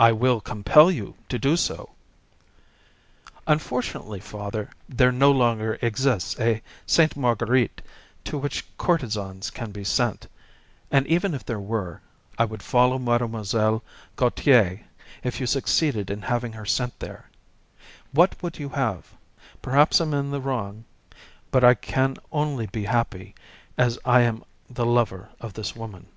[0.00, 1.90] "I will compel you to do so."
[3.46, 7.80] "Unfortunately, father, there no longer exists a Sainte Marguerite
[8.24, 10.26] to which courtesans can be sent,
[10.90, 12.00] and, even if there were,
[12.36, 13.84] I would follow Mlle.
[14.16, 14.80] Gautier
[15.22, 17.30] if you succeeded in having her sent there.
[18.10, 19.14] What would you have?
[19.62, 20.84] Perhaps I am in the wrong,
[21.52, 23.36] but I can only be happy
[23.78, 26.08] as long as I am the lover of this woman."